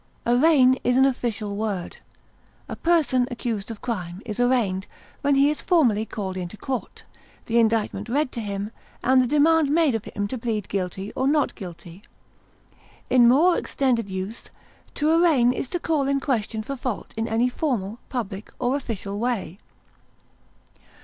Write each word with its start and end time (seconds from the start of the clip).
Arraign 0.25 0.79
is 0.83 0.97
an 0.97 1.05
official 1.05 1.55
word; 1.55 1.97
a 2.67 2.75
person 2.75 3.27
accused 3.29 3.69
of 3.69 3.83
crime 3.83 4.23
is 4.25 4.39
arraigned 4.39 4.87
when 5.21 5.35
he 5.35 5.51
is 5.51 5.61
formally 5.61 6.07
called 6.07 6.35
into 6.37 6.57
court, 6.57 7.03
the 7.45 7.59
indictment 7.59 8.09
read 8.09 8.31
to 8.31 8.41
him, 8.41 8.71
and 9.03 9.21
the 9.21 9.27
demand 9.27 9.69
made 9.69 9.93
of 9.93 10.03
him 10.05 10.27
to 10.27 10.39
plead 10.39 10.67
guilty 10.69 11.13
or 11.15 11.27
not 11.27 11.53
guilty; 11.53 12.01
in 13.11 13.27
more 13.29 13.55
extended 13.55 14.09
use, 14.09 14.49
to 14.95 15.11
arraign 15.11 15.53
is 15.53 15.69
to 15.69 15.79
call 15.79 16.07
in 16.07 16.19
question 16.19 16.63
for 16.63 16.75
fault 16.75 17.13
in 17.15 17.27
any 17.27 17.47
formal, 17.47 17.99
public, 18.09 18.51
or 18.57 18.75
official 18.75 19.19
way. 19.19 19.59